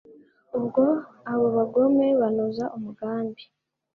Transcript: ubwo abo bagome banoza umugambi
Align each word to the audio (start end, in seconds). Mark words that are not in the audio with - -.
ubwo 0.57 0.83
abo 1.31 1.47
bagome 1.57 2.07
banoza 2.21 2.63
umugambi 2.77 3.43